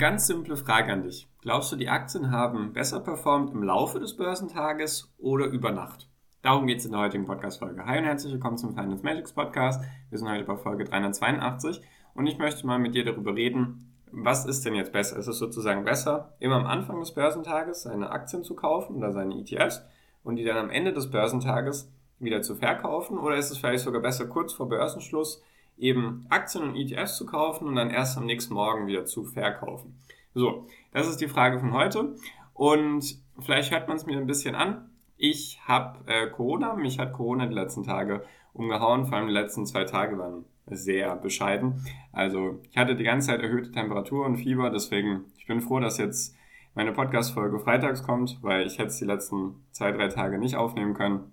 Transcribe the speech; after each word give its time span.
Ganz 0.00 0.26
simple 0.26 0.56
Frage 0.56 0.90
an 0.90 1.02
dich. 1.02 1.28
Glaubst 1.42 1.70
du, 1.70 1.76
die 1.76 1.90
Aktien 1.90 2.30
haben 2.30 2.72
besser 2.72 3.00
performt 3.00 3.52
im 3.52 3.62
Laufe 3.62 4.00
des 4.00 4.16
Börsentages 4.16 5.12
oder 5.18 5.44
über 5.44 5.72
Nacht? 5.72 6.08
Darum 6.40 6.66
geht 6.66 6.78
es 6.78 6.86
in 6.86 6.92
der 6.92 7.02
heutigen 7.02 7.26
Podcast-Folge. 7.26 7.84
Hi 7.84 7.98
und 7.98 8.04
herzlich 8.04 8.32
willkommen 8.32 8.56
zum 8.56 8.74
Finance 8.74 9.04
Magics 9.04 9.34
Podcast. 9.34 9.84
Wir 10.08 10.16
sind 10.16 10.30
heute 10.30 10.44
bei 10.44 10.56
Folge 10.56 10.84
382 10.84 11.82
und 12.14 12.26
ich 12.26 12.38
möchte 12.38 12.66
mal 12.66 12.78
mit 12.78 12.94
dir 12.94 13.04
darüber 13.04 13.36
reden, 13.36 13.92
was 14.10 14.46
ist 14.46 14.64
denn 14.64 14.74
jetzt 14.74 14.90
besser? 14.90 15.18
Ist 15.18 15.26
es 15.26 15.36
sozusagen 15.36 15.84
besser, 15.84 16.34
immer 16.38 16.56
am 16.56 16.66
Anfang 16.66 16.98
des 16.98 17.12
Börsentages 17.12 17.82
seine 17.82 18.08
Aktien 18.08 18.42
zu 18.42 18.56
kaufen 18.56 18.96
oder 18.96 19.12
seine 19.12 19.34
ETFs 19.34 19.82
und 20.22 20.36
die 20.36 20.44
dann 20.44 20.56
am 20.56 20.70
Ende 20.70 20.94
des 20.94 21.10
Börsentages 21.10 21.92
wieder 22.18 22.40
zu 22.40 22.54
verkaufen? 22.54 23.18
Oder 23.18 23.36
ist 23.36 23.50
es 23.50 23.58
vielleicht 23.58 23.84
sogar 23.84 24.00
besser, 24.00 24.26
kurz 24.28 24.54
vor 24.54 24.66
Börsenschluss 24.66 25.42
eben 25.80 26.26
Aktien 26.28 26.62
und 26.62 26.76
ETFs 26.76 27.16
zu 27.16 27.26
kaufen 27.26 27.66
und 27.66 27.76
dann 27.76 27.90
erst 27.90 28.16
am 28.18 28.26
nächsten 28.26 28.54
Morgen 28.54 28.86
wieder 28.86 29.04
zu 29.06 29.24
verkaufen. 29.24 29.98
So, 30.34 30.66
das 30.92 31.08
ist 31.08 31.20
die 31.20 31.28
Frage 31.28 31.58
von 31.58 31.72
heute. 31.72 32.14
Und 32.54 33.18
vielleicht 33.40 33.72
hört 33.72 33.88
man 33.88 33.96
es 33.96 34.06
mir 34.06 34.18
ein 34.18 34.26
bisschen 34.26 34.54
an. 34.54 34.90
Ich 35.16 35.60
habe 35.66 35.98
äh, 36.06 36.28
Corona, 36.28 36.74
mich 36.74 36.98
hat 36.98 37.12
Corona 37.12 37.46
die 37.46 37.54
letzten 37.54 37.84
Tage 37.84 38.24
umgehauen, 38.52 39.06
vor 39.06 39.16
allem 39.16 39.28
die 39.28 39.32
letzten 39.32 39.66
zwei 39.66 39.84
Tage 39.84 40.18
waren 40.18 40.44
sehr 40.66 41.16
bescheiden. 41.16 41.84
Also 42.12 42.60
ich 42.70 42.76
hatte 42.76 42.94
die 42.94 43.04
ganze 43.04 43.28
Zeit 43.28 43.40
erhöhte 43.40 43.72
Temperatur 43.72 44.24
und 44.24 44.36
Fieber, 44.36 44.70
deswegen 44.70 45.24
ich 45.36 45.46
bin 45.46 45.60
froh, 45.60 45.80
dass 45.80 45.98
jetzt 45.98 46.36
meine 46.74 46.92
Podcast-Folge 46.92 47.58
freitags 47.58 48.02
kommt, 48.02 48.38
weil 48.42 48.66
ich 48.66 48.78
hätte 48.78 48.88
es 48.88 48.98
die 48.98 49.04
letzten 49.04 49.64
zwei, 49.72 49.90
drei 49.92 50.08
Tage 50.08 50.38
nicht 50.38 50.56
aufnehmen 50.56 50.94
können. 50.94 51.32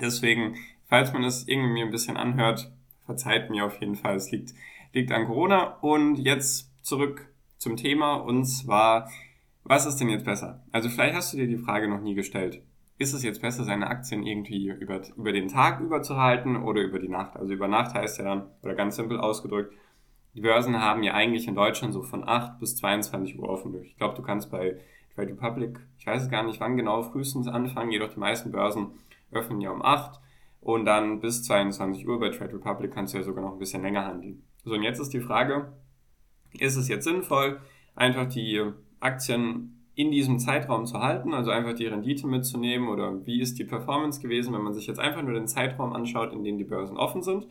Deswegen, 0.00 0.56
falls 0.84 1.12
man 1.12 1.24
es 1.24 1.48
irgendwie 1.48 1.82
ein 1.82 1.90
bisschen 1.90 2.16
anhört, 2.16 2.70
verzeiht 3.06 3.50
mir 3.50 3.64
auf 3.64 3.80
jeden 3.80 3.96
Fall, 3.96 4.16
es 4.16 4.30
liegt, 4.30 4.54
liegt 4.92 5.12
an 5.12 5.26
Corona. 5.26 5.78
Und 5.80 6.16
jetzt 6.16 6.70
zurück 6.82 7.28
zum 7.58 7.76
Thema 7.76 8.14
und 8.14 8.44
zwar, 8.44 9.10
was 9.64 9.86
ist 9.86 9.96
denn 9.96 10.08
jetzt 10.08 10.24
besser? 10.24 10.64
Also 10.72 10.88
vielleicht 10.88 11.14
hast 11.14 11.32
du 11.32 11.36
dir 11.36 11.46
die 11.46 11.58
Frage 11.58 11.88
noch 11.88 12.00
nie 12.00 12.14
gestellt. 12.14 12.62
Ist 12.98 13.12
es 13.12 13.22
jetzt 13.22 13.40
besser, 13.40 13.64
seine 13.64 13.86
Aktien 13.86 14.26
irgendwie 14.26 14.68
über, 14.68 15.00
über 15.16 15.32
den 15.32 15.48
Tag 15.48 15.80
überzuhalten 15.80 16.56
oder 16.56 16.82
über 16.82 16.98
die 16.98 17.08
Nacht? 17.08 17.36
Also 17.36 17.52
über 17.52 17.68
Nacht 17.68 17.94
heißt 17.94 18.18
ja 18.18 18.24
dann, 18.24 18.50
oder 18.62 18.74
ganz 18.74 18.96
simpel 18.96 19.18
ausgedrückt, 19.18 19.72
die 20.34 20.42
Börsen 20.42 20.80
haben 20.80 21.02
ja 21.02 21.14
eigentlich 21.14 21.48
in 21.48 21.54
Deutschland 21.54 21.92
so 21.92 22.02
von 22.02 22.26
8 22.26 22.60
bis 22.60 22.76
22 22.76 23.38
Uhr 23.38 23.48
offen. 23.48 23.74
Ich 23.82 23.96
glaube, 23.96 24.14
du 24.14 24.22
kannst 24.22 24.50
bei 24.50 24.78
Trade 25.14 25.32
Republic, 25.32 25.80
ich 25.98 26.06
weiß 26.06 26.30
gar 26.30 26.44
nicht 26.44 26.60
wann 26.60 26.76
genau, 26.76 27.02
frühestens 27.02 27.48
anfangen, 27.48 27.90
jedoch 27.90 28.12
die 28.12 28.20
meisten 28.20 28.52
Börsen 28.52 28.92
öffnen 29.32 29.60
ja 29.60 29.70
um 29.70 29.82
8 29.82 30.20
und 30.60 30.84
dann 30.84 31.20
bis 31.20 31.42
22 31.44 32.06
Uhr 32.06 32.20
bei 32.20 32.30
Trade 32.30 32.54
Republic 32.54 32.92
kannst 32.92 33.14
du 33.14 33.18
ja 33.18 33.24
sogar 33.24 33.44
noch 33.44 33.52
ein 33.52 33.58
bisschen 33.58 33.82
länger 33.82 34.04
handeln. 34.04 34.42
So, 34.64 34.74
und 34.74 34.82
jetzt 34.82 35.00
ist 35.00 35.12
die 35.12 35.20
Frage, 35.20 35.72
ist 36.52 36.76
es 36.76 36.88
jetzt 36.88 37.04
sinnvoll, 37.04 37.60
einfach 37.94 38.28
die 38.28 38.62
Aktien 39.00 39.86
in 39.94 40.10
diesem 40.10 40.38
Zeitraum 40.38 40.86
zu 40.86 41.00
halten, 41.00 41.34
also 41.34 41.50
einfach 41.50 41.74
die 41.74 41.86
Rendite 41.86 42.26
mitzunehmen 42.26 42.88
oder 42.88 43.26
wie 43.26 43.40
ist 43.40 43.58
die 43.58 43.64
Performance 43.64 44.20
gewesen, 44.20 44.54
wenn 44.54 44.62
man 44.62 44.74
sich 44.74 44.86
jetzt 44.86 45.00
einfach 45.00 45.22
nur 45.22 45.34
den 45.34 45.48
Zeitraum 45.48 45.92
anschaut, 45.92 46.32
in 46.32 46.44
dem 46.44 46.58
die 46.58 46.64
Börsen 46.64 46.96
offen 46.96 47.22
sind 47.22 47.46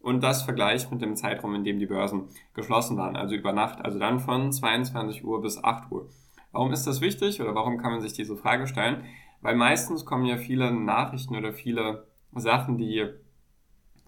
und 0.00 0.22
das 0.22 0.42
vergleicht 0.42 0.90
mit 0.90 1.02
dem 1.02 1.16
Zeitraum, 1.16 1.54
in 1.54 1.64
dem 1.64 1.78
die 1.78 1.86
Börsen 1.86 2.28
geschlossen 2.54 2.96
waren, 2.96 3.16
also 3.16 3.34
über 3.34 3.52
Nacht, 3.52 3.84
also 3.84 3.98
dann 3.98 4.20
von 4.20 4.52
22 4.52 5.24
Uhr 5.24 5.40
bis 5.40 5.62
8 5.62 5.90
Uhr. 5.90 6.08
Warum 6.52 6.72
ist 6.72 6.86
das 6.86 7.00
wichtig 7.00 7.40
oder 7.40 7.54
warum 7.54 7.78
kann 7.78 7.92
man 7.92 8.00
sich 8.00 8.12
diese 8.12 8.36
Frage 8.36 8.66
stellen? 8.66 9.04
Weil 9.40 9.56
meistens 9.56 10.04
kommen 10.04 10.26
ja 10.26 10.36
viele 10.36 10.72
Nachrichten 10.72 11.36
oder 11.36 11.52
viele 11.52 12.06
Sachen, 12.34 12.78
die 12.78 13.06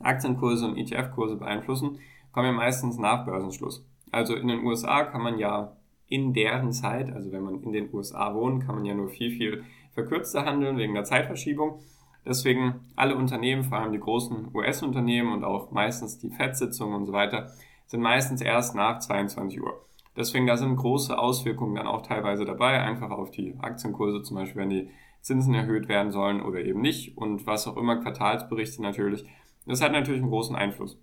Aktienkurse 0.01 0.67
und 0.67 0.77
ETF-Kurse 0.77 1.37
beeinflussen, 1.37 1.99
kommen 2.33 2.47
ja 2.47 2.53
meistens 2.53 2.99
nach 2.99 3.25
Börsenschluss. 3.25 3.87
Also 4.11 4.35
in 4.35 4.49
den 4.49 4.65
USA 4.65 5.05
kann 5.05 5.23
man 5.23 5.39
ja 5.39 5.77
in 6.09 6.35
deren 6.35 6.73
Zeit, 6.73 7.11
also 7.11 7.33
wenn 7.33 7.43
man 7.43 7.63
in 7.63 7.73
den 7.73 7.93
USA 7.93 8.35
wohnt, 8.35 8.67
kann 8.67 8.75
man 8.75 8.85
ja 8.85 8.95
nur 8.95 9.09
viel, 9.09 9.31
viel 9.31 9.65
verkürzter 9.93 10.45
handeln 10.45 10.77
wegen 10.77 10.95
der 10.95 11.05
Zeitverschiebung. 11.05 11.81
Deswegen 12.25 12.81
alle 12.95 13.17
Unternehmen, 13.17 13.65
vor 13.65 13.79
allem 13.79 13.93
die 13.93 13.99
großen 13.99 14.55
US-Unternehmen 14.55 15.33
und 15.33 15.45
auch 15.45 15.71
meistens 15.71 16.19
die 16.19 16.31
FED-Sitzungen 16.31 16.95
und 16.95 17.07
so 17.07 17.13
weiter, 17.13 17.51
sind 17.87 18.01
meistens 18.01 18.41
erst 18.41 18.75
nach 18.75 19.01
22 19.01 19.63
Uhr. 19.63 19.85
Deswegen 20.17 20.47
da 20.47 20.57
sind 20.57 20.77
große 20.77 21.19
Auswirkungen 21.19 21.75
dann 21.75 21.87
auch 21.87 22.03
teilweise 22.03 22.45
dabei, 22.45 22.81
einfach 22.83 23.11
auf 23.11 23.31
die 23.31 23.57
Aktienkurse, 23.59 24.23
zum 24.23 24.37
Beispiel 24.37 24.61
wenn 24.61 24.71
die 24.71 24.91
Zinsen 25.23 25.55
erhöht 25.55 25.89
werden 25.89 26.13
sollen 26.13 26.43
oder 26.43 26.61
eben 26.61 26.81
nicht 26.81 27.17
und 27.17 27.47
was 27.47 27.67
auch 27.67 27.77
immer, 27.77 27.97
Quartalsberichte 27.97 28.83
natürlich. 28.83 29.25
Das 29.67 29.81
hat 29.81 29.93
natürlich 29.93 30.21
einen 30.21 30.31
großen 30.31 30.57
Einfluss. 30.57 30.99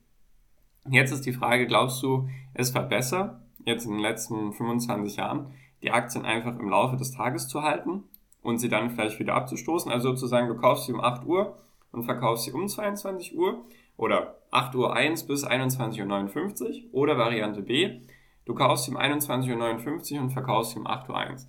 Jetzt 0.90 1.12
ist 1.12 1.25
die 1.25 1.34
Frage, 1.34 1.68
glaubst 1.68 2.03
du, 2.03 2.28
es 2.53 2.74
war 2.75 2.84
besser, 2.84 3.42
jetzt 3.66 3.86
in 3.86 3.94
den 3.94 4.02
letzten 4.02 4.53
25 4.53 5.18
Jahren, 5.18 5.53
die 5.81 5.91
Aktien 5.91 6.26
einfach 6.26 6.59
im 6.59 6.70
Laufe 6.70 6.97
des 6.97 7.12
Tages 7.12 7.47
zu 7.47 7.62
halten 7.64 8.03
und 8.41 8.58
sie 8.58 8.70
dann 8.70 8.90
vielleicht 8.90 9.20
wieder 9.20 9.36
abzustoßen? 9.36 9.91
Also 9.91 10.09
sozusagen, 10.09 10.47
du 10.47 10.56
kaufst 10.56 10.86
sie 10.86 10.94
um 10.94 11.02
8 11.02 11.26
Uhr 11.26 11.58
und 11.91 12.03
verkaufst 12.03 12.46
sie 12.46 12.52
um 12.52 12.68
22 12.68 13.38
Uhr 13.38 13.66
oder 13.97 14.36
8 14.52 14.76
Uhr 14.76 14.94
1 14.94 15.28
bis 15.28 15.46
21.59 15.46 16.86
Uhr 16.91 16.94
oder 16.94 17.18
Variante 17.18 17.62
B, 17.62 18.02
du 18.50 18.56
kaufst 18.56 18.90
um 18.90 18.98
21.59 18.98 20.16
Uhr 20.16 20.22
und 20.22 20.32
verkaufst 20.32 20.72
sie 20.72 20.80
um 20.80 20.88
8 20.88 21.08
Uhr 21.08 21.16
1. 21.16 21.48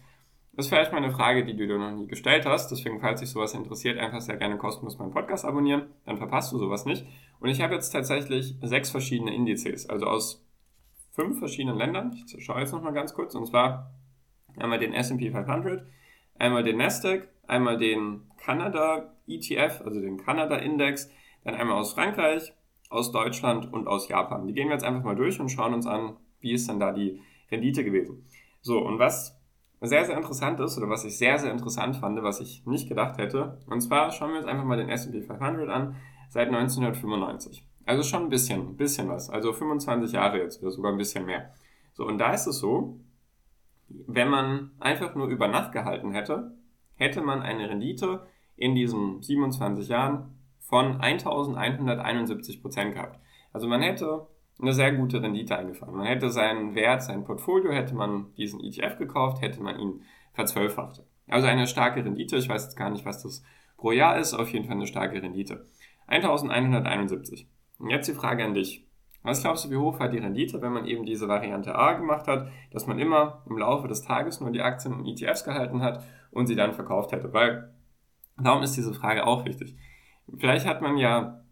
Das 0.53 0.67
ist 0.67 0.69
vielleicht 0.69 0.93
mal 0.93 0.99
eine 0.99 1.11
Frage, 1.11 1.47
die 1.47 1.57
du 1.57 1.67
dir 1.67 1.79
noch 1.79 1.93
nie 1.93 2.07
gestellt 2.07 2.45
hast. 2.45 2.71
Deswegen, 2.71 3.01
falls 3.01 3.21
dich 3.21 3.31
sowas 3.31 3.55
interessiert, 3.55 3.99
einfach 3.99 4.21
sehr 4.21 4.37
gerne 4.37 4.59
kostenlos 4.59 4.99
meinen 4.99 5.11
Podcast 5.11 5.47
abonnieren. 5.47 5.87
Dann 6.05 6.19
verpasst 6.19 6.53
du 6.53 6.59
sowas 6.59 6.85
nicht. 6.85 7.07
Und 7.41 7.49
ich 7.49 7.63
habe 7.63 7.73
jetzt 7.73 7.89
tatsächlich 7.91 8.55
sechs 8.61 8.91
verschiedene 8.91 9.35
Indizes, 9.35 9.89
also 9.89 10.05
aus 10.05 10.47
fünf 11.13 11.39
verschiedenen 11.39 11.79
Ländern. 11.79 12.15
Ich 12.27 12.45
schaue 12.45 12.61
jetzt 12.61 12.73
nochmal 12.73 12.93
ganz 12.93 13.15
kurz. 13.15 13.35
Und 13.35 13.47
zwar 13.47 13.95
einmal 14.59 14.79
den 14.79 14.93
S&P 14.93 15.31
500, 15.31 15.87
einmal 16.39 16.65
den 16.65 16.77
Nasdaq, 16.77 17.29
einmal 17.47 17.79
den 17.79 18.29
Kanada 18.37 19.15
ETF, 19.27 19.81
also 19.87 20.03
den 20.03 20.19
Kanada 20.19 20.57
Index, 20.57 21.11
dann 21.45 21.55
einmal 21.55 21.79
aus 21.79 21.95
Frankreich, 21.95 22.53
aus 22.91 23.11
Deutschland 23.11 23.73
und 23.73 23.87
aus 23.87 24.09
Japan. 24.09 24.47
Die 24.47 24.53
gehen 24.53 24.69
wir 24.69 24.75
jetzt 24.75 24.85
einfach 24.85 25.03
mal 25.03 25.17
durch 25.17 25.41
und 25.41 25.49
schauen 25.49 25.73
uns 25.73 25.87
an, 25.87 26.19
wie 26.41 26.53
ist 26.53 26.69
denn 26.69 26.81
da 26.81 26.93
die 26.93 27.21
Rendite 27.51 27.85
gewesen. 27.85 28.25
So, 28.61 28.79
und 28.79 28.99
was 28.99 29.41
sehr, 29.81 30.05
sehr 30.05 30.17
interessant 30.17 30.61
ist, 30.61 30.77
oder 30.77 30.89
was 30.89 31.05
ich 31.05 31.17
sehr, 31.17 31.39
sehr 31.39 31.53
interessant 31.53 31.97
fand, 31.97 32.23
was 32.23 32.41
ich 32.41 32.67
nicht 32.67 32.89
gedacht 32.89 33.19
hätte. 33.19 33.59
Und 33.67 33.81
zwar 33.81 34.11
schauen 34.11 34.33
wir 34.33 34.39
uns 34.39 34.47
einfach 34.47 34.65
mal 34.65 34.77
den 34.77 34.91
S&P 34.91 35.23
500 35.23 35.69
an, 35.69 35.97
seit 36.29 36.49
1995. 36.49 37.67
Also 37.87 38.03
schon 38.03 38.25
ein 38.25 38.29
bisschen, 38.29 38.61
ein 38.61 38.77
bisschen 38.77 39.09
was. 39.09 39.31
Also 39.31 39.53
25 39.53 40.13
Jahre 40.13 40.39
jetzt 40.39 40.63
oder 40.63 40.71
sogar 40.71 40.93
ein 40.93 40.99
bisschen 40.99 41.25
mehr. 41.25 41.55
So, 41.93 42.07
und 42.07 42.19
da 42.19 42.33
ist 42.33 42.47
es 42.47 42.59
so, 42.59 43.01
wenn 43.89 44.29
man 44.29 44.71
einfach 44.79 45.15
nur 45.15 45.29
über 45.29 45.49
Nacht 45.49 45.73
gehalten 45.73 46.13
hätte, 46.13 46.53
hätte 46.95 47.23
man 47.23 47.43
eine 47.43 47.69
Rendite 47.69 48.27
in 48.57 48.75
diesen 48.75 49.23
27 49.23 49.89
Jahren 49.89 50.39
von 50.61 51.01
1171 51.01 52.63
Prozent 52.63 52.95
gehabt. 52.95 53.19
Also 53.53 53.67
man 53.67 53.81
hätte 53.81 54.29
eine 54.61 54.73
sehr 54.73 54.93
gute 54.93 55.23
Rendite 55.23 55.57
eingefahren. 55.57 55.95
Man 55.95 56.07
hätte 56.07 56.31
seinen 56.31 56.75
Wert, 56.75 57.03
sein 57.03 57.25
Portfolio, 57.25 57.73
hätte 57.73 57.95
man 57.95 58.33
diesen 58.37 58.61
ETF 58.61 58.99
gekauft, 58.99 59.41
hätte 59.41 59.63
man 59.63 59.79
ihn 59.79 60.03
verzwölffacht. 60.33 61.03
Also 61.29 61.47
eine 61.47 61.67
starke 61.67 62.05
Rendite. 62.05 62.37
Ich 62.37 62.49
weiß 62.49 62.65
jetzt 62.65 62.77
gar 62.77 62.91
nicht, 62.91 63.05
was 63.05 63.23
das 63.23 63.43
pro 63.77 63.93
Jahr 63.93 64.19
ist. 64.19 64.35
Auf 64.35 64.51
jeden 64.51 64.67
Fall 64.67 64.77
eine 64.77 64.87
starke 64.87 65.23
Rendite. 65.23 65.67
1171. 66.09 67.49
Und 67.79 67.91
jetzt 67.91 68.09
die 68.09 68.15
Frage 68.15 68.45
an 68.45 68.55
dich. 68.55 68.87
Was 69.23 69.43
glaubst 69.43 69.65
du, 69.65 69.71
wie 69.71 69.77
hoch 69.77 70.01
war 70.01 70.09
die 70.09 70.19
Rendite, 70.19 70.63
wenn 70.63 70.73
man 70.73 70.87
eben 70.87 71.05
diese 71.05 71.29
Variante 71.29 71.75
A 71.75 71.93
gemacht 71.93 72.27
hat, 72.27 72.49
dass 72.73 72.87
man 72.87 72.99
immer 72.99 73.43
im 73.49 73.59
Laufe 73.59 73.87
des 73.87 74.03
Tages 74.03 74.41
nur 74.41 74.51
die 74.51 74.63
Aktien 74.63 74.95
und 74.95 75.07
ETFs 75.07 75.45
gehalten 75.45 75.83
hat 75.83 76.03
und 76.31 76.47
sie 76.47 76.57
dann 76.57 76.73
verkauft 76.73 77.13
hätte? 77.13 77.33
Weil 77.33 77.75
darum 78.39 78.63
ist 78.63 78.77
diese 78.77 78.95
Frage 78.95 79.27
auch 79.27 79.45
wichtig. 79.45 79.77
Vielleicht 80.39 80.67
hat 80.67 80.81
man 80.81 80.97
ja 80.97 81.45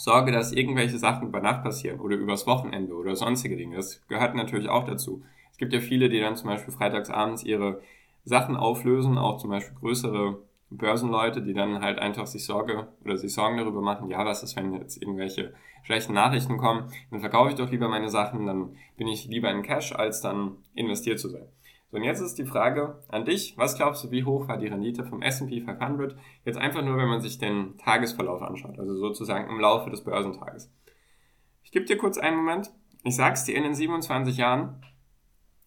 Sorge, 0.00 0.32
dass 0.32 0.52
irgendwelche 0.52 0.96
Sachen 0.96 1.28
über 1.28 1.40
Nacht 1.40 1.62
passieren 1.62 2.00
oder 2.00 2.16
übers 2.16 2.46
Wochenende 2.46 2.94
oder 2.94 3.16
sonstige 3.16 3.58
Dinge. 3.58 3.76
Das 3.76 4.00
gehört 4.08 4.34
natürlich 4.34 4.70
auch 4.70 4.84
dazu. 4.84 5.22
Es 5.52 5.58
gibt 5.58 5.74
ja 5.74 5.80
viele, 5.80 6.08
die 6.08 6.20
dann 6.20 6.36
zum 6.36 6.48
Beispiel 6.48 6.72
freitagsabends 6.72 7.44
ihre 7.44 7.82
Sachen 8.24 8.56
auflösen, 8.56 9.18
auch 9.18 9.36
zum 9.36 9.50
Beispiel 9.50 9.76
größere 9.78 10.38
Börsenleute, 10.70 11.42
die 11.42 11.52
dann 11.52 11.82
halt 11.82 11.98
einfach 11.98 12.26
sich 12.26 12.46
Sorge 12.46 12.88
oder 13.04 13.18
sich 13.18 13.34
Sorgen 13.34 13.58
darüber 13.58 13.82
machen, 13.82 14.08
ja, 14.08 14.24
was 14.24 14.42
ist, 14.42 14.56
wenn 14.56 14.72
jetzt 14.72 15.02
irgendwelche 15.02 15.52
schlechten 15.82 16.14
Nachrichten 16.14 16.56
kommen, 16.56 16.90
dann 17.10 17.20
verkaufe 17.20 17.50
ich 17.50 17.56
doch 17.56 17.70
lieber 17.70 17.88
meine 17.88 18.08
Sachen, 18.08 18.46
dann 18.46 18.76
bin 18.96 19.06
ich 19.06 19.26
lieber 19.26 19.50
in 19.50 19.62
Cash, 19.62 19.92
als 19.92 20.22
dann 20.22 20.56
investiert 20.74 21.18
zu 21.18 21.28
sein. 21.28 21.48
So, 21.90 21.96
und 21.96 22.04
jetzt 22.04 22.20
ist 22.20 22.38
die 22.38 22.44
Frage 22.44 23.02
an 23.08 23.24
dich, 23.24 23.54
was 23.56 23.76
glaubst 23.76 24.04
du, 24.04 24.10
wie 24.10 24.24
hoch 24.24 24.46
war 24.46 24.58
die 24.58 24.68
Rendite 24.68 25.04
vom 25.04 25.22
S&P 25.22 25.60
500? 25.60 26.16
Jetzt 26.44 26.58
einfach 26.58 26.82
nur, 26.84 26.96
wenn 26.96 27.08
man 27.08 27.20
sich 27.20 27.38
den 27.38 27.76
Tagesverlauf 27.78 28.42
anschaut, 28.42 28.78
also 28.78 28.96
sozusagen 28.96 29.50
im 29.50 29.58
Laufe 29.58 29.90
des 29.90 30.04
Börsentages. 30.04 30.72
Ich 31.64 31.72
gebe 31.72 31.86
dir 31.86 31.98
kurz 31.98 32.16
einen 32.16 32.36
Moment. 32.36 32.70
Ich 33.02 33.16
sag's 33.16 33.44
dir, 33.44 33.56
in 33.56 33.64
den 33.64 33.74
27 33.74 34.36
Jahren, 34.36 34.84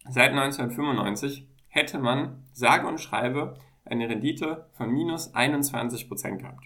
seit 0.09 0.31
1995, 0.31 1.47
hätte 1.67 1.99
man, 1.99 2.45
sage 2.53 2.87
und 2.87 3.01
schreibe, 3.01 3.55
eine 3.83 4.07
Rendite 4.07 4.69
von 4.77 4.89
minus 4.91 5.33
21% 5.33 6.37
gehabt. 6.37 6.65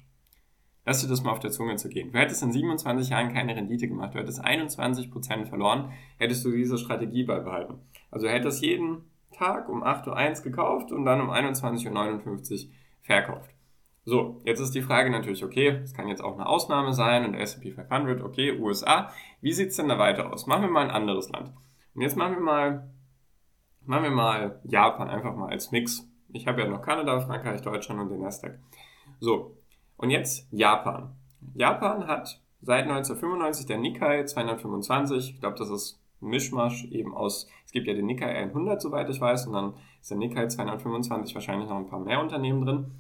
Lass 0.86 1.02
dir 1.02 1.08
das 1.08 1.24
mal 1.24 1.32
auf 1.32 1.40
der 1.40 1.52
Zunge 1.52 1.76
zu 1.78 1.90
gehen. 1.90 2.12
Du 2.12 2.20
hättest 2.20 2.44
in 2.44 2.52
27 2.52 3.10
Jahren 3.10 3.34
keine 3.34 3.56
Rendite 3.56 3.88
gemacht, 3.88 4.14
du 4.14 4.20
hättest 4.20 4.44
21% 4.44 5.48
verloren, 5.48 5.92
hättest 6.18 6.46
du 6.46 6.52
diese 6.52 6.78
Strategie 6.78 7.24
beibehalten. 7.24 7.80
Also 8.12 8.28
du 8.28 8.32
hättest 8.32 8.62
jeden 8.62 9.04
Tag 9.38 9.70
um 9.70 9.84
8.01 9.84 10.38
Uhr 10.38 10.44
gekauft 10.44 10.92
und 10.92 11.06
dann 11.06 11.22
um 11.22 11.30
21.59 11.30 12.66
Uhr 12.66 12.72
verkauft. 13.02 13.52
So, 14.06 14.42
jetzt 14.46 14.62
ist 14.62 14.74
die 14.74 14.82
Frage 14.82 15.10
natürlich, 15.10 15.44
okay, 15.44 15.80
das 15.82 15.94
kann 15.94 16.08
jetzt 16.08 16.24
auch 16.24 16.34
eine 16.34 16.48
Ausnahme 16.48 16.94
sein 16.94 17.26
und 17.26 17.34
S&P 17.34 17.72
500, 17.72 18.22
okay, 18.24 18.58
USA. 18.58 19.12
Wie 19.42 19.52
sieht's 19.52 19.76
denn 19.76 19.90
da 19.90 20.00
weiter 20.00 20.32
aus? 20.32 20.48
Machen 20.48 20.62
wir 20.64 20.70
mal 20.70 20.86
ein 20.86 20.92
anderes 20.92 21.30
Land. 21.30 21.52
Und 21.94 22.02
jetzt 22.02 22.16
machen 22.16 22.36
wir 22.36 22.42
mal, 22.42 22.90
machen 23.86 24.04
wir 24.04 24.12
mal 24.12 24.62
Japan 24.64 25.10
einfach 25.10 25.36
mal 25.36 25.50
als 25.50 25.72
Mix. 25.72 26.08
Ich 26.30 26.48
habe 26.48 26.62
ja 26.62 26.70
noch 26.70 26.82
Kanada, 26.82 27.20
Frankreich, 27.20 27.62
Deutschland 27.62 28.00
und 28.00 28.10
den 28.10 28.22
Nasdaq. 28.22 28.60
So, 29.20 29.58
und 29.98 30.10
jetzt 30.10 30.48
Japan. 30.52 31.16
Japan 31.54 32.08
hat 32.08 32.42
seit 32.62 32.84
1995 32.84 33.66
der 33.66 33.78
Nikkei 33.78 34.24
225, 34.24 35.32
ich 35.34 35.40
glaube, 35.42 35.58
das 35.58 35.70
ist 35.70 36.02
Mischmasch 36.20 36.86
eben 36.86 37.14
aus, 37.14 37.48
es 37.66 37.72
gibt 37.72 37.88
ja 37.88 37.94
den 37.94 38.06
Nikkei 38.06 38.34
100, 38.36 38.82
soweit 38.82 39.10
ich 39.10 39.22
weiß, 39.22 39.48
und 39.48 39.54
dann 39.54 39.74
ist 40.02 40.10
der 40.10 40.18
Nikkei 40.18 40.48
225 40.48 41.36
wahrscheinlich 41.36 41.70
noch 41.70 41.78
ein 41.78 41.88
paar 41.88 42.00
mehr 42.00 42.20
Unternehmen 42.20 42.66
drin. 42.66 42.92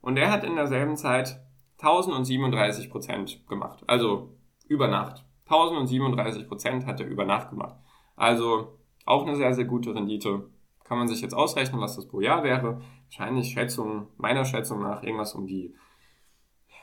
Und 0.00 0.16
er 0.16 0.30
hat 0.30 0.44
in 0.44 0.56
derselben 0.56 0.96
Zeit 0.96 1.40
1037 1.78 2.90
Prozent 2.90 3.46
gemacht. 3.48 3.82
Also 3.86 4.30
über 4.68 4.88
Nacht. 4.88 5.24
1037 5.46 6.48
Prozent 6.48 6.86
hat 6.86 7.00
er 7.00 7.06
über 7.06 7.24
Nacht 7.24 7.50
gemacht. 7.50 7.76
Also 8.16 8.78
auch 9.04 9.26
eine 9.26 9.36
sehr, 9.36 9.54
sehr 9.54 9.64
gute 9.64 9.94
Rendite. 9.94 10.48
Kann 10.84 10.98
man 10.98 11.08
sich 11.08 11.20
jetzt 11.20 11.34
ausrechnen, 11.34 11.80
was 11.80 11.96
das 11.96 12.06
pro 12.06 12.20
Jahr 12.20 12.44
wäre. 12.44 12.80
Wahrscheinlich 13.06 13.52
Schätzung, 13.52 14.08
meiner 14.16 14.44
Schätzung 14.44 14.82
nach 14.82 15.02
irgendwas 15.02 15.34
um 15.34 15.46
die 15.46 15.74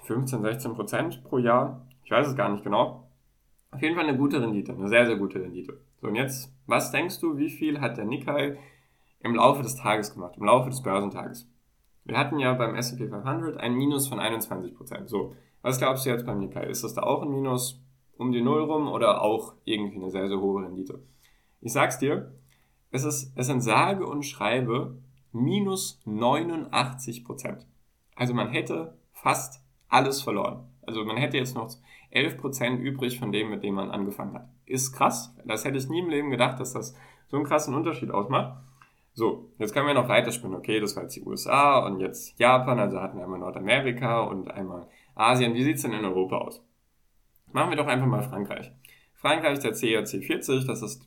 15, 0.04 0.42
16 0.42 0.74
Prozent 0.74 1.24
pro 1.24 1.38
Jahr. 1.38 1.86
Ich 2.04 2.12
weiß 2.12 2.28
es 2.28 2.36
gar 2.36 2.50
nicht 2.50 2.64
genau. 2.64 3.08
Auf 3.72 3.82
jeden 3.82 3.96
Fall 3.96 4.06
eine 4.06 4.18
gute 4.18 4.42
Rendite, 4.42 4.74
eine 4.74 4.90
sehr, 4.90 5.06
sehr 5.06 5.16
gute 5.16 5.42
Rendite. 5.42 5.80
So, 6.02 6.08
und 6.08 6.16
jetzt, 6.16 6.54
was 6.68 6.92
denkst 6.92 7.20
du, 7.20 7.38
wie 7.38 7.50
viel 7.50 7.80
hat 7.80 7.98
der 7.98 8.06
Nikkei 8.06 8.58
im 9.22 9.36
Laufe 9.36 9.64
des 9.64 9.76
Tages 9.76 10.14
gemacht, 10.14 10.36
im 10.38 10.46
Laufe 10.46 10.70
des 10.70 10.84
Börsentages? 10.84 11.48
Wir 12.04 12.18
hatten 12.18 12.40
ja 12.40 12.54
beim 12.54 12.76
S&P 12.76 13.08
500 13.08 13.58
ein 13.58 13.76
Minus 13.76 14.08
von 14.08 14.20
21%. 14.20 15.08
So, 15.08 15.36
was 15.62 15.78
glaubst 15.78 16.06
du 16.06 16.10
jetzt 16.10 16.26
beim 16.26 16.40
Nikkei? 16.40 16.66
Ist 16.66 16.84
das 16.84 16.96
da 16.96 17.04
auch 17.04 17.22
ein 17.22 17.32
Minus 17.32 17.82
um 18.18 18.32
die 18.32 18.42
Null 18.42 18.64
rum 18.64 18.88
oder 18.88 19.22
auch 19.22 19.54
irgendwie 19.64 19.98
eine 19.98 20.10
sehr, 20.10 20.28
sehr 20.28 20.40
hohe 20.40 20.64
Rendite? 20.64 21.02
Ich 21.62 21.72
sag's 21.72 22.00
dir, 22.00 22.34
es 22.90 23.04
ist, 23.04 23.32
es 23.36 23.48
sind 23.48 23.62
sage 23.62 24.06
und 24.06 24.24
schreibe 24.24 24.98
minus 25.32 26.02
89%. 26.06 27.66
Also 28.16 28.34
man 28.34 28.50
hätte 28.50 28.98
fast 29.14 29.64
alles 29.88 30.22
verloren. 30.22 30.71
Also 30.84 31.04
man 31.04 31.18
hätte 31.18 31.38
jetzt 31.38 31.56
noch 31.56 31.70
11% 32.12 32.78
übrig 32.78 33.20
von 33.20 33.32
dem, 33.32 33.50
mit 33.50 33.64
dem 33.64 33.76
man 33.76 33.92
angefangen 33.92 34.34
hat. 34.34 34.50
Ist 34.66 34.94
krass. 34.94 35.36
Das 35.46 35.66
hätte 35.66 35.78
ich 35.78 35.90
nie 35.90 36.00
im 36.00 36.10
Leben 36.10 36.30
gedacht, 36.30 36.60
dass 36.60 36.74
das 36.74 36.96
so 37.28 37.38
einen 37.38 37.46
krassen 37.46 37.74
Unterschied 37.74 38.12
ausmacht. 38.12 38.58
So, 39.14 39.52
jetzt 39.58 39.74
können 39.74 39.88
wir 39.88 39.94
noch 39.94 40.08
weiterspinnen. 40.08 40.58
Okay, 40.58 40.80
das 40.80 40.96
war 40.96 41.04
jetzt 41.04 41.16
die 41.16 41.24
USA 41.24 41.86
und 41.86 42.00
jetzt 42.00 42.40
Japan, 42.40 42.80
also 42.80 43.02
hatten 43.02 43.18
wir 43.18 43.26
einmal 43.26 43.40
Nordamerika 43.40 44.22
und 44.22 44.50
einmal 44.52 44.88
Asien. 45.16 45.54
Wie 45.54 45.64
sieht's 45.64 45.82
denn 45.82 45.94
in 45.94 46.06
Europa 46.06 46.38
aus? 46.38 46.66
Machen 47.52 47.72
wir 47.72 47.78
doch 47.78 47.88
einfach 47.88 48.08
mal 48.08 48.24
Frankreich. 48.24 48.72
Frankreich, 49.14 49.60
der 49.60 49.74
CAC 49.74 50.24
40, 50.24 50.66
das 50.66 50.82
ist 50.82 51.06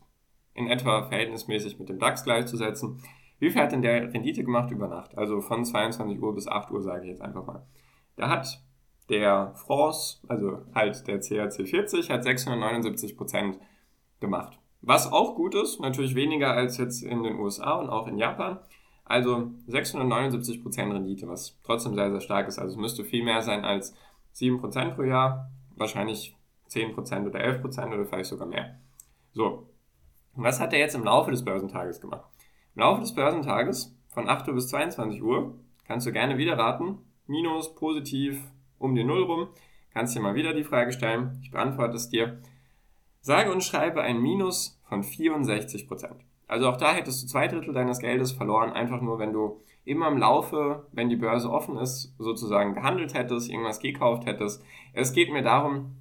in 0.53 0.67
etwa 0.67 1.07
verhältnismäßig 1.07 1.79
mit 1.79 1.89
dem 1.89 1.99
DAX 1.99 2.23
gleichzusetzen. 2.23 3.01
Wie 3.39 3.49
viel 3.49 3.61
hat 3.61 3.71
denn 3.71 3.81
der 3.81 4.13
Rendite 4.13 4.43
gemacht 4.43 4.71
über 4.71 4.87
Nacht? 4.87 5.17
Also 5.17 5.41
von 5.41 5.65
22 5.65 6.21
Uhr 6.21 6.33
bis 6.33 6.47
8 6.47 6.71
Uhr, 6.71 6.81
sage 6.81 7.03
ich 7.03 7.09
jetzt 7.09 7.21
einfach 7.21 7.45
mal. 7.45 7.65
Da 8.15 8.29
hat 8.29 8.63
der 9.09 9.53
France, 9.55 10.19
also 10.27 10.61
halt 10.73 11.05
der 11.07 11.19
CAC 11.19 11.67
40, 11.67 12.09
hat 12.09 12.23
679 12.23 13.15
Prozent 13.17 13.59
gemacht. 14.19 14.57
Was 14.81 15.11
auch 15.11 15.35
gut 15.35 15.55
ist, 15.55 15.79
natürlich 15.79 16.15
weniger 16.15 16.51
als 16.51 16.77
jetzt 16.77 17.01
in 17.01 17.23
den 17.23 17.39
USA 17.39 17.73
und 17.73 17.89
auch 17.89 18.07
in 18.07 18.17
Japan. 18.17 18.59
Also 19.03 19.51
679% 19.67 20.93
Rendite, 20.93 21.27
was 21.27 21.59
trotzdem 21.63 21.93
sehr, 21.93 22.09
sehr 22.11 22.21
stark 22.21 22.47
ist. 22.47 22.57
Also 22.57 22.73
es 22.73 22.79
müsste 22.79 23.03
viel 23.03 23.23
mehr 23.23 23.41
sein 23.41 23.63
als 23.63 23.95
7% 24.35 24.95
pro 24.95 25.03
Jahr. 25.03 25.51
Wahrscheinlich 25.75 26.35
10% 26.69 27.27
oder 27.27 27.39
11% 27.39 27.93
oder 27.93 28.05
vielleicht 28.05 28.29
sogar 28.29 28.47
mehr. 28.47 28.79
So, 29.33 29.69
was 30.35 30.59
hat 30.59 30.73
er 30.73 30.79
jetzt 30.79 30.95
im 30.95 31.03
Laufe 31.03 31.31
des 31.31 31.45
Börsentages 31.45 32.01
gemacht? 32.01 32.25
Im 32.75 32.81
Laufe 32.81 33.01
des 33.01 33.13
Börsentages 33.13 33.95
von 34.09 34.27
8 34.27 34.47
Uhr 34.47 34.55
bis 34.55 34.69
22 34.69 35.21
Uhr 35.21 35.55
kannst 35.85 36.07
du 36.07 36.11
gerne 36.11 36.37
wieder 36.37 36.57
raten. 36.57 36.99
Minus, 37.27 37.73
positiv, 37.75 38.43
um 38.85 38.95
die 38.95 39.03
Null 39.03 39.23
rum. 39.23 39.47
Kannst 39.93 40.15
dir 40.15 40.21
mal 40.21 40.35
wieder 40.35 40.53
die 40.53 40.63
Frage 40.63 40.91
stellen. 40.91 41.39
Ich 41.41 41.51
beantworte 41.51 41.95
es 41.95 42.09
dir. 42.09 42.39
Sage 43.21 43.51
und 43.51 43.63
schreibe 43.63 44.01
ein 44.01 44.21
Minus 44.21 44.79
von 44.87 45.03
64 45.03 45.87
Prozent. 45.87 46.23
Also 46.47 46.69
auch 46.69 46.77
da 46.77 46.93
hättest 46.93 47.23
du 47.23 47.27
zwei 47.27 47.47
Drittel 47.47 47.73
deines 47.73 47.99
Geldes 47.99 48.31
verloren, 48.31 48.71
einfach 48.71 49.01
nur, 49.01 49.17
wenn 49.17 49.33
du 49.33 49.61
immer 49.83 50.07
im 50.07 50.17
Laufe, 50.17 50.85
wenn 50.91 51.09
die 51.09 51.15
Börse 51.15 51.49
offen 51.49 51.77
ist, 51.77 52.13
sozusagen 52.19 52.75
gehandelt 52.75 53.13
hättest, 53.13 53.49
irgendwas 53.49 53.79
gekauft 53.79 54.25
hättest. 54.25 54.63
Es 54.93 55.13
geht 55.13 55.31
mir 55.31 55.41
darum, 55.41 55.95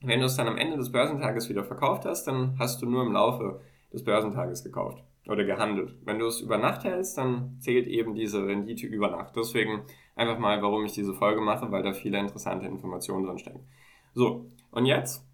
wenn 0.00 0.20
du 0.20 0.26
es 0.26 0.36
dann 0.36 0.48
am 0.48 0.56
Ende 0.56 0.76
des 0.76 0.90
Börsentages 0.90 1.48
wieder 1.48 1.64
verkauft 1.64 2.04
hast, 2.04 2.24
dann 2.24 2.56
hast 2.58 2.82
du 2.82 2.86
nur 2.86 3.02
im 3.02 3.12
Laufe 3.12 3.60
des 3.92 4.02
Börsentages 4.02 4.64
gekauft 4.64 5.02
oder 5.28 5.44
gehandelt. 5.44 5.94
Wenn 6.04 6.18
du 6.18 6.26
es 6.26 6.40
über 6.40 6.58
Nacht 6.58 6.84
hältst, 6.84 7.18
dann 7.18 7.56
zählt 7.60 7.86
eben 7.86 8.14
diese 8.14 8.44
Rendite 8.44 8.86
über 8.86 9.10
Nacht. 9.10 9.36
Deswegen 9.36 9.82
einfach 10.14 10.38
mal, 10.38 10.62
warum 10.62 10.84
ich 10.84 10.92
diese 10.92 11.14
Folge 11.14 11.40
mache, 11.40 11.70
weil 11.70 11.82
da 11.82 11.92
viele 11.92 12.18
interessante 12.18 12.66
Informationen 12.66 13.26
drin 13.26 13.38
stecken. 13.38 13.66
So, 14.14 14.46
und 14.70 14.86
jetzt 14.86 15.26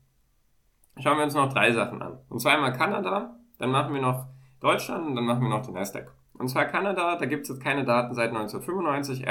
schauen 0.99 1.17
wir 1.17 1.25
uns 1.25 1.35
noch 1.35 1.53
drei 1.53 1.73
Sachen 1.73 2.03
an. 2.03 2.19
Und 2.29 2.41
zwar 2.41 2.53
einmal 2.53 2.73
Kanada, 2.73 3.37
dann 3.59 3.71
machen 3.71 3.95
wir 3.95 4.01
noch 4.01 4.27
Deutschland 4.61 5.07
und 5.07 5.17
dann 5.17 5.25
machen 5.25 5.43
wir 5.43 5.49
noch 5.49 5.63
den 5.63 5.75
Nasdaq. 5.75 6.13
Und 6.35 6.49
zwar 6.49 6.67
Kanada, 6.67 7.17
da 7.17 7.27
gibt 7.27 7.43
es 7.43 7.49
jetzt 7.49 7.63
keine 7.63 7.85
Daten 7.85 8.15
seit 8.15 8.31
1995, 8.31 9.25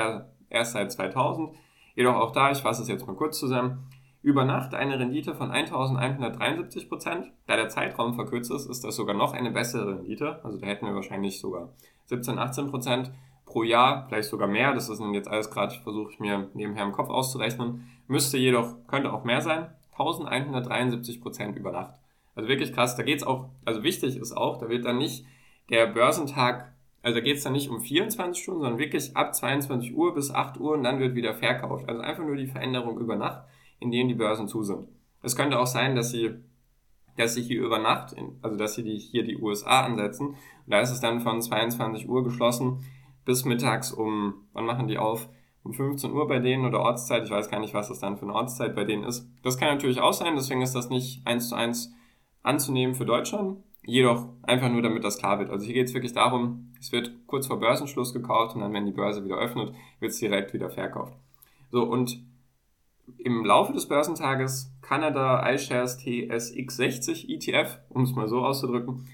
erst 0.50 0.74
seit 0.74 0.91
2000. 0.91 1.55
Jedoch 1.95 2.15
auch 2.15 2.31
da, 2.31 2.51
ich 2.51 2.60
fasse 2.60 2.81
es 2.81 2.89
jetzt 2.89 3.07
mal 3.07 3.15
kurz 3.15 3.39
zusammen, 3.39 3.88
über 4.22 4.43
Nacht 4.43 4.74
eine 4.74 5.00
Rendite 5.00 5.33
von 5.36 5.51
1173 5.51 6.89
Prozent. 6.89 7.31
Da 7.45 7.55
der 7.55 7.69
Zeitraum 7.69 8.13
verkürzt 8.15 8.51
ist, 8.51 8.69
ist 8.69 8.83
das 8.83 8.95
sogar 8.95 9.15
noch 9.15 9.33
eine 9.33 9.51
bessere 9.51 9.98
Rendite. 9.98 10.43
Also 10.43 10.57
da 10.57 10.67
hätten 10.67 10.86
wir 10.86 10.95
wahrscheinlich 10.95 11.39
sogar 11.39 11.69
17, 12.05 12.38
18 12.38 12.69
Prozent 12.69 13.12
pro 13.48 13.63
Jahr, 13.63 14.06
vielleicht 14.08 14.30
sogar 14.30 14.48
mehr. 14.48 14.74
Das 14.74 14.89
ist 14.89 15.01
jetzt 15.13 15.27
alles 15.27 15.50
gerade, 15.50 15.74
versuche 15.82 16.12
ich 16.12 16.20
mir 16.20 16.50
nebenher 16.54 16.84
im 16.84 16.92
Kopf 16.92 17.10
auszurechnen. 17.10 17.89
Müsste 18.08 18.38
jedoch, 18.38 18.75
könnte 18.88 19.12
auch 19.12 19.24
mehr 19.24 19.42
sein. 19.42 19.70
1173 19.94 21.22
Prozent 21.22 21.58
über 21.58 21.72
Nacht. 21.72 21.96
Also 22.36 22.48
wirklich 22.48 22.72
krass. 22.72 22.96
Da 22.96 23.01
geht's 23.01 23.24
auch, 23.24 23.50
also 23.66 23.82
wichtig 23.82 24.18
ist 24.18 24.38
auch, 24.38 24.60
da 24.60 24.70
wird 24.70 24.86
dann 24.86 25.00
nicht 25.00 25.25
der 25.72 25.88
Börsentag, 25.88 26.72
also 27.01 27.16
da 27.16 27.24
geht's 27.24 27.44
dann 27.44 27.54
nicht 27.54 27.70
um 27.70 27.82
24 27.82 28.42
Stunden, 28.42 28.62
sondern 28.62 28.80
wirklich 28.80 29.16
ab 29.18 29.34
22 29.34 29.96
Uhr 29.96 30.13
bis 30.13 30.30
8 30.30 30.60
Uhr 30.60 30.74
und 30.74 30.84
dann 30.84 31.00
wird 31.00 31.16
wieder 31.16 31.34
verkauft. 31.34 31.89
Also 31.89 32.01
einfach 32.01 32.24
nur 32.24 32.36
die 32.36 32.48
Veränderung 32.48 33.00
über 33.00 33.16
Nacht, 33.16 33.44
in 33.80 33.89
denen 33.92 34.10
die 34.10 34.16
Börsen 34.16 34.48
zu 34.48 34.62
sind. 34.62 34.88
Es 35.24 35.36
könnte 35.36 35.58
auch 35.58 35.68
sein, 35.68 35.96
dass 35.96 36.12
sie 36.12 36.36
dass 37.16 37.34
sie 37.34 37.42
hier 37.42 37.63
über 37.63 37.80
Nacht, 37.80 38.16
also 38.44 38.58
dass 38.58 38.75
sie 38.75 38.84
die, 38.84 39.00
hier 39.00 39.24
die 39.24 39.38
USA 39.38 39.82
ansetzen. 39.82 40.27
Und 40.27 40.38
da 40.68 40.82
ist 40.82 40.92
es 40.92 41.00
dann 41.00 41.20
von 41.20 41.42
22 41.42 42.08
Uhr 42.08 42.24
geschlossen 42.24 42.86
bis 43.27 43.46
mittags 43.46 43.91
um, 43.91 44.34
wann 44.53 44.65
machen 44.65 44.88
die 44.88 44.98
auf? 44.98 45.29
um 45.67 45.74
15 45.74 46.13
Uhr 46.13 46.27
bei 46.27 46.39
denen 46.39 46.65
oder 46.65 46.79
Ortszeit. 46.79 47.25
Ich 47.25 47.29
weiß 47.29 47.50
gar 47.50 47.60
nicht, 47.60 47.74
was 47.74 47.89
das 47.89 48.00
dann 48.00 48.17
für 48.17 48.24
eine 48.24 48.34
Ortszeit 48.34 48.74
bei 48.74 48.86
denen 48.86 49.03
ist. 49.03 49.27
Das 49.43 49.57
kann 49.57 49.67
natürlich 49.67 50.00
auch 50.00 50.13
sein, 50.13 50.36
deswegen 50.36 50.62
ist 50.62 50.74
das 50.74 50.89
nicht 50.89 51.25
eins 51.27 51.50
zu 51.50 51.55
eins 51.55 51.93
anzunehmen 52.41 52.96
für 52.96 53.05
Deutschland. 53.05 53.57
Jedoch 53.84 54.25
einfach 54.43 54.69
nur, 54.69 54.81
damit 54.81 55.03
das 55.03 55.17
klar 55.17 55.39
wird. 55.39 55.50
Also 55.50 55.65
hier 55.65 55.75
geht 55.75 55.88
es 55.88 55.93
wirklich 55.93 56.13
darum, 56.13 56.72
es 56.79 56.91
wird 56.91 57.12
kurz 57.27 57.48
vor 57.48 57.60
Börsenschluss 57.60 58.13
gekauft 58.13 58.55
und 58.55 58.62
dann, 58.62 58.74
wenn 58.74 58.86
die 58.86 58.91
Börse 58.91 59.24
wieder 59.24 59.38
öffnet, 59.38 59.74
wird 60.00 60.12
es 60.12 60.19
direkt 60.19 60.53
wieder 60.53 60.69
verkauft. 60.69 61.13
So, 61.72 61.84
und 61.84 62.22
im 63.17 63.46
Laufe 63.46 63.74
des 63.74 63.88
Börsentages 63.88 64.72
Kanada 64.81 65.50
iShares 65.53 66.00
TSX60 66.00 67.29
ETF, 67.29 67.77
um 67.89 68.03
es 68.03 68.12
mal 68.12 68.27
so 68.27 68.43
auszudrücken, 68.43 69.07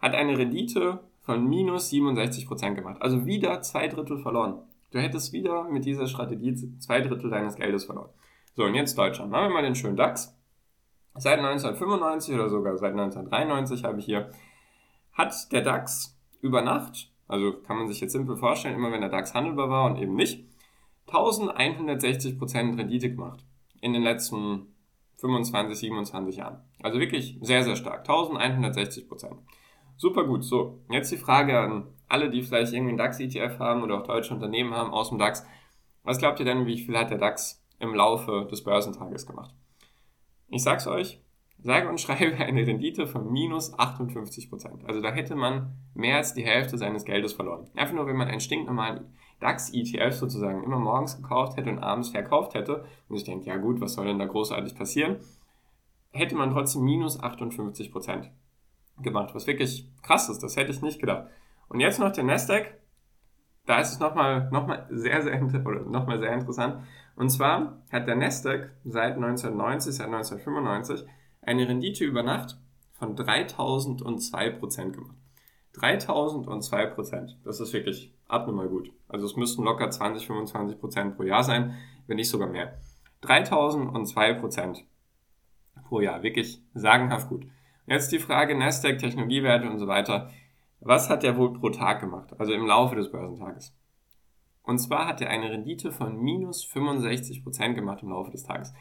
hat 0.00 0.14
eine 0.14 0.36
Rendite 0.38 1.00
von 1.26 1.44
minus 1.46 1.90
67% 1.90 2.74
gemacht. 2.74 3.02
Also 3.02 3.26
wieder 3.26 3.60
zwei 3.60 3.88
Drittel 3.88 4.18
verloren. 4.18 4.62
Du 4.92 5.00
hättest 5.00 5.32
wieder 5.32 5.64
mit 5.64 5.84
dieser 5.84 6.06
Strategie 6.06 6.54
zwei 6.78 7.00
Drittel 7.00 7.28
deines 7.28 7.56
Geldes 7.56 7.84
verloren. 7.84 8.10
So, 8.54 8.62
und 8.64 8.74
jetzt 8.74 8.96
Deutschland. 8.96 9.32
Machen 9.32 9.48
wir 9.48 9.54
mal 9.54 9.62
den 9.62 9.74
schönen 9.74 9.96
DAX. 9.96 10.34
Seit 11.16 11.40
1995 11.40 12.34
oder 12.34 12.48
sogar 12.48 12.78
seit 12.78 12.92
1993 12.92 13.84
habe 13.84 13.98
ich 13.98 14.04
hier, 14.04 14.30
hat 15.12 15.50
der 15.50 15.62
DAX 15.62 16.16
über 16.40 16.62
Nacht, 16.62 17.10
also 17.26 17.54
kann 17.54 17.76
man 17.76 17.88
sich 17.88 18.00
jetzt 18.00 18.12
simpel 18.12 18.36
vorstellen, 18.36 18.76
immer 18.76 18.92
wenn 18.92 19.00
der 19.00 19.10
DAX 19.10 19.34
handelbar 19.34 19.68
war 19.68 19.90
und 19.90 19.96
eben 19.96 20.14
nicht, 20.14 20.44
1160% 21.08 22.78
Rendite 22.78 23.10
gemacht 23.10 23.44
in 23.80 23.92
den 23.92 24.02
letzten 24.02 24.74
25, 25.16 25.76
27 25.76 26.36
Jahren. 26.36 26.60
Also 26.82 27.00
wirklich 27.00 27.38
sehr, 27.40 27.64
sehr 27.64 27.76
stark. 27.76 28.00
1160 28.00 29.08
Super 29.96 30.24
gut. 30.24 30.44
So, 30.44 30.80
jetzt 30.90 31.10
die 31.10 31.16
Frage 31.16 31.58
an 31.58 31.86
alle, 32.08 32.30
die 32.30 32.42
vielleicht 32.42 32.72
irgendwie 32.72 32.90
einen 32.90 32.98
DAX-ETF 32.98 33.58
haben 33.58 33.82
oder 33.82 33.98
auch 33.98 34.06
deutsche 34.06 34.34
Unternehmen 34.34 34.74
haben 34.74 34.92
aus 34.92 35.08
dem 35.08 35.18
DAX. 35.18 35.44
Was 36.04 36.18
glaubt 36.18 36.38
ihr 36.38 36.46
denn, 36.46 36.66
wie 36.66 36.78
viel 36.78 36.96
hat 36.96 37.10
der 37.10 37.18
DAX 37.18 37.64
im 37.78 37.94
Laufe 37.94 38.46
des 38.50 38.62
Börsentages 38.62 39.26
gemacht? 39.26 39.54
Ich 40.48 40.62
sag's 40.62 40.86
euch, 40.86 41.20
sage 41.62 41.88
und 41.88 42.00
schreibe 42.00 42.36
eine 42.36 42.66
Rendite 42.66 43.06
von 43.06 43.32
minus 43.32 43.74
58% 43.74 44.84
Also 44.86 45.00
da 45.00 45.10
hätte 45.10 45.34
man 45.34 45.72
mehr 45.94 46.16
als 46.16 46.34
die 46.34 46.44
Hälfte 46.44 46.78
seines 46.78 47.04
Geldes 47.04 47.32
verloren. 47.32 47.68
Einfach 47.74 47.94
nur, 47.94 48.06
wenn 48.06 48.16
man 48.16 48.28
einen 48.28 48.40
stinknormalen 48.40 49.12
DAX-ETF 49.40 50.14
sozusagen 50.14 50.62
immer 50.62 50.78
morgens 50.78 51.16
gekauft 51.16 51.56
hätte 51.56 51.70
und 51.70 51.78
abends 51.78 52.10
verkauft 52.10 52.54
hätte 52.54 52.84
und 53.08 53.16
ich 53.16 53.24
denke, 53.24 53.46
ja 53.46 53.56
gut, 53.56 53.80
was 53.80 53.94
soll 53.94 54.06
denn 54.06 54.18
da 54.18 54.26
großartig 54.26 54.74
passieren, 54.74 55.16
hätte 56.12 56.36
man 56.36 56.52
trotzdem 56.52 56.82
minus 56.82 57.20
58 57.20 57.90
Prozent 57.90 58.30
gemacht, 59.02 59.34
was 59.34 59.46
wirklich 59.46 59.88
krass 60.02 60.28
ist, 60.28 60.42
das 60.42 60.56
hätte 60.56 60.72
ich 60.72 60.82
nicht 60.82 61.00
gedacht. 61.00 61.28
Und 61.68 61.80
jetzt 61.80 61.98
noch 61.98 62.12
der 62.12 62.24
Nasdaq, 62.24 62.74
da 63.66 63.80
ist 63.80 63.92
es 63.92 63.98
nochmal 63.98 64.48
noch 64.50 64.66
mal 64.66 64.86
sehr, 64.90 65.22
sehr, 65.22 65.42
oder 65.66 65.80
noch 65.80 66.06
mal 66.06 66.18
sehr 66.18 66.32
interessant. 66.32 66.84
Und 67.16 67.30
zwar 67.30 67.82
hat 67.90 68.06
der 68.06 68.16
Nasdaq 68.16 68.70
seit 68.84 69.14
1990, 69.14 69.94
seit 69.94 70.06
1995 70.06 71.04
eine 71.42 71.68
Rendite 71.68 72.04
über 72.04 72.22
Nacht 72.22 72.58
von 72.92 73.16
3002 73.16 74.50
Prozent 74.50 74.94
gemacht. 74.94 75.16
3002 75.74 76.86
Prozent. 76.86 77.38
Das 77.44 77.60
ist 77.60 77.72
wirklich 77.72 78.14
abnormal 78.28 78.68
gut. 78.68 78.90
Also 79.08 79.26
es 79.26 79.36
müssten 79.36 79.62
locker 79.64 79.90
20, 79.90 80.26
25 80.26 80.80
Prozent 80.80 81.16
pro 81.16 81.22
Jahr 81.22 81.42
sein, 81.42 81.74
wenn 82.06 82.16
nicht 82.16 82.30
sogar 82.30 82.48
mehr. 82.48 82.78
3002 83.22 84.34
Prozent 84.34 84.84
pro 85.88 86.00
Jahr. 86.00 86.22
Wirklich 86.22 86.62
sagenhaft 86.74 87.28
gut. 87.28 87.46
Jetzt 87.86 88.10
die 88.10 88.18
Frage 88.18 88.56
Nasdaq, 88.56 88.98
Technologiewerte 88.98 89.70
und 89.70 89.78
so 89.78 89.86
weiter. 89.86 90.30
Was 90.80 91.08
hat 91.08 91.22
der 91.22 91.36
wohl 91.36 91.52
pro 91.52 91.70
Tag 91.70 92.00
gemacht? 92.00 92.34
Also 92.38 92.52
im 92.52 92.66
Laufe 92.66 92.96
des 92.96 93.12
Börsentages. 93.12 93.76
Und 94.64 94.78
zwar 94.80 95.06
hat 95.06 95.20
er 95.20 95.30
eine 95.30 95.50
Rendite 95.50 95.92
von 95.92 96.20
minus 96.20 96.64
65 96.64 97.44
Prozent 97.44 97.76
gemacht 97.76 98.02
im 98.02 98.08
Laufe 98.08 98.32
des 98.32 98.42
Tages. 98.42 98.74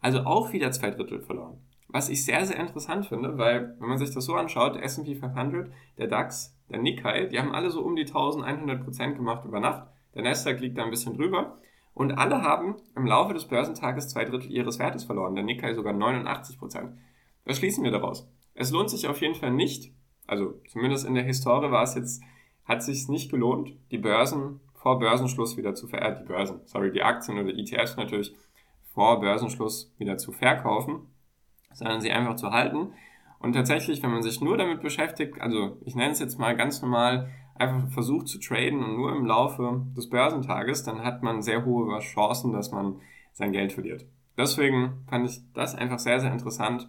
Also 0.00 0.20
auch 0.20 0.52
wieder 0.52 0.72
zwei 0.72 0.90
Drittel 0.90 1.20
verloren. 1.20 1.58
Was 1.86 2.08
ich 2.08 2.24
sehr, 2.24 2.44
sehr 2.44 2.58
interessant 2.58 3.06
finde, 3.06 3.38
weil 3.38 3.76
wenn 3.78 3.88
man 3.88 3.98
sich 3.98 4.10
das 4.10 4.24
so 4.24 4.34
anschaut, 4.34 4.76
S&P 4.76 5.14
500, 5.14 5.70
der 5.98 6.08
DAX, 6.08 6.56
der 6.68 6.80
Nikkei, 6.80 7.26
die 7.26 7.38
haben 7.38 7.54
alle 7.54 7.70
so 7.70 7.82
um 7.82 7.94
die 7.94 8.02
1100 8.02 8.82
Prozent 8.82 9.16
gemacht 9.16 9.44
über 9.44 9.60
Nacht. 9.60 9.86
Der 10.16 10.22
Nasdaq 10.22 10.58
liegt 10.58 10.76
da 10.76 10.82
ein 10.82 10.90
bisschen 10.90 11.16
drüber. 11.16 11.58
Und 11.94 12.18
alle 12.18 12.42
haben 12.42 12.76
im 12.96 13.06
Laufe 13.06 13.32
des 13.32 13.44
Börsentages 13.44 14.08
zwei 14.08 14.24
Drittel 14.24 14.50
ihres 14.50 14.80
Wertes 14.80 15.04
verloren. 15.04 15.36
Der 15.36 15.44
Nikkei 15.44 15.72
sogar 15.74 15.92
89 15.92 16.58
Prozent. 16.58 16.98
Was 17.44 17.58
schließen 17.58 17.84
wir 17.84 17.92
daraus? 17.92 18.28
Es 18.60 18.70
lohnt 18.70 18.90
sich 18.90 19.08
auf 19.08 19.20
jeden 19.20 19.34
Fall 19.34 19.50
nicht, 19.50 19.92
also 20.26 20.60
zumindest 20.68 21.06
in 21.06 21.14
der 21.14 21.24
Historie 21.24 21.70
war 21.70 21.82
es 21.82 21.94
jetzt, 21.94 22.22
hat 22.64 22.82
sich 22.82 23.08
nicht 23.08 23.30
gelohnt, 23.30 23.72
die 23.90 23.98
Börsen 23.98 24.60
vor 24.74 24.98
Börsenschluss 24.98 25.56
wieder 25.56 25.74
zu 25.74 25.88
ver 25.88 26.10
die 26.12 26.24
Börsen, 26.24 26.60
sorry, 26.64 26.92
die 26.92 27.02
Aktien 27.02 27.38
oder 27.38 27.50
ETFs 27.50 27.96
natürlich 27.96 28.32
vor 28.94 29.20
Börsenschluss 29.20 29.92
wieder 29.98 30.18
zu 30.18 30.32
verkaufen 30.32 31.08
sondern 31.72 32.00
sie 32.00 32.10
einfach 32.10 32.36
zu 32.36 32.50
halten. 32.50 32.92
Und 33.38 33.54
tatsächlich, 33.54 34.02
wenn 34.02 34.10
man 34.10 34.22
sich 34.22 34.40
nur 34.40 34.58
damit 34.58 34.82
beschäftigt, 34.82 35.40
also 35.40 35.78
ich 35.84 35.94
nenne 35.94 36.12
es 36.12 36.20
jetzt 36.20 36.38
mal 36.38 36.56
ganz 36.56 36.82
normal, 36.82 37.30
einfach 37.54 37.88
versucht 37.90 38.28
zu 38.28 38.38
traden 38.38 38.82
und 38.82 38.96
nur 38.96 39.14
im 39.14 39.26
Laufe 39.26 39.82
des 39.96 40.08
Börsentages, 40.08 40.82
dann 40.82 41.02
hat 41.02 41.22
man 41.22 41.42
sehr 41.42 41.64
hohe 41.64 41.98
Chancen, 42.00 42.52
dass 42.52 42.70
man 42.70 43.00
sein 43.32 43.52
Geld 43.52 43.72
verliert. 43.72 44.06
Deswegen 44.36 45.04
fand 45.08 45.28
ich 45.28 45.40
das 45.52 45.74
einfach 45.74 45.98
sehr, 45.98 46.20
sehr 46.20 46.32
interessant. 46.32 46.88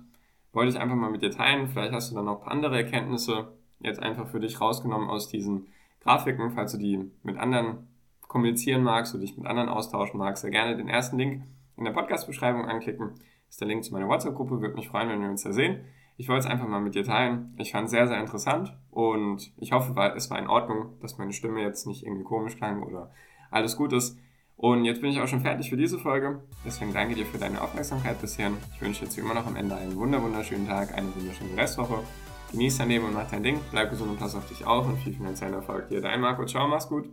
Wollte 0.53 0.71
ich 0.71 0.79
einfach 0.79 0.95
mal 0.95 1.11
mit 1.11 1.21
dir 1.21 1.31
teilen. 1.31 1.67
Vielleicht 1.67 1.93
hast 1.93 2.11
du 2.11 2.15
dann 2.15 2.25
noch 2.25 2.45
andere 2.45 2.77
Erkenntnisse 2.77 3.53
jetzt 3.79 4.01
einfach 4.01 4.27
für 4.27 4.39
dich 4.39 4.59
rausgenommen 4.59 5.09
aus 5.09 5.29
diesen 5.29 5.67
Grafiken. 6.01 6.51
Falls 6.51 6.73
du 6.73 6.77
die 6.77 7.11
mit 7.23 7.37
anderen 7.37 7.87
kommunizieren 8.27 8.83
magst 8.83 9.13
oder 9.13 9.21
dich 9.21 9.37
mit 9.37 9.47
anderen 9.47 9.69
austauschen 9.69 10.17
magst, 10.17 10.41
sehr 10.41 10.51
gerne 10.51 10.77
den 10.77 10.87
ersten 10.87 11.17
Link 11.17 11.43
in 11.77 11.85
der 11.85 11.91
Podcast-Beschreibung 11.91 12.65
anklicken 12.65 13.13
ist 13.51 13.59
der 13.59 13.67
Link 13.67 13.83
zu 13.83 13.91
meiner 13.91 14.07
WhatsApp-Gruppe. 14.07 14.61
Würde 14.61 14.75
mich 14.75 14.87
freuen, 14.87 15.09
wenn 15.09 15.21
wir 15.21 15.29
uns 15.29 15.43
da 15.43 15.51
sehen. 15.51 15.81
Ich 16.15 16.29
wollte 16.29 16.45
es 16.45 16.51
einfach 16.51 16.67
mal 16.67 16.79
mit 16.79 16.95
dir 16.95 17.03
teilen. 17.03 17.53
Ich 17.57 17.71
fand 17.71 17.85
es 17.85 17.91
sehr, 17.91 18.07
sehr 18.07 18.19
interessant 18.19 18.73
und 18.91 19.51
ich 19.57 19.73
hoffe, 19.73 19.93
es 20.15 20.29
war 20.29 20.39
in 20.39 20.47
Ordnung, 20.47 20.97
dass 21.01 21.17
meine 21.17 21.33
Stimme 21.33 21.61
jetzt 21.61 21.85
nicht 21.85 22.05
irgendwie 22.05 22.23
komisch 22.23 22.55
klang 22.55 22.83
oder 22.83 23.11
alles 23.49 23.75
gut 23.75 23.91
ist. 23.91 24.17
Und 24.61 24.85
jetzt 24.85 25.01
bin 25.01 25.09
ich 25.09 25.19
auch 25.19 25.27
schon 25.27 25.41
fertig 25.41 25.71
für 25.71 25.75
diese 25.75 25.97
Folge. 25.97 26.39
Deswegen 26.63 26.93
danke 26.93 27.15
dir 27.15 27.25
für 27.25 27.39
deine 27.39 27.59
Aufmerksamkeit 27.59 28.21
bisher. 28.21 28.51
Ich 28.75 28.81
wünsche 28.81 29.03
jetzt 29.03 29.17
wie 29.17 29.21
immer 29.21 29.33
noch 29.33 29.47
am 29.47 29.55
Ende 29.55 29.75
einen 29.75 29.95
wunderschönen 29.95 30.67
Tag, 30.67 30.93
eine 30.93 31.07
wunderschöne 31.15 31.57
Restwoche. 31.57 32.03
Genieß 32.51 32.77
dein 32.77 32.89
Leben 32.89 33.05
und 33.05 33.15
mach 33.15 33.27
dein 33.27 33.41
Ding. 33.41 33.59
Bleib 33.71 33.89
gesund 33.89 34.11
und 34.11 34.19
pass 34.19 34.35
auf 34.35 34.47
dich 34.47 34.63
auf 34.63 34.85
und 34.85 34.99
viel 34.99 35.13
finanzieller 35.13 35.57
Erfolg 35.57 35.89
dir. 35.89 35.99
Dein 35.99 36.21
Marco. 36.21 36.45
Ciao, 36.45 36.67
mach's 36.67 36.87
gut. 36.87 37.05